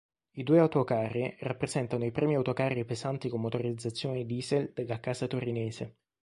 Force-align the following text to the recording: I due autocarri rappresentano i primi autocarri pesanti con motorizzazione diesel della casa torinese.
I 0.31 0.41
due 0.41 0.57
autocarri 0.57 1.37
rappresentano 1.41 2.03
i 2.05 2.11
primi 2.11 2.33
autocarri 2.33 2.85
pesanti 2.85 3.29
con 3.29 3.39
motorizzazione 3.39 4.25
diesel 4.25 4.71
della 4.73 4.99
casa 4.99 5.27
torinese. 5.27 5.97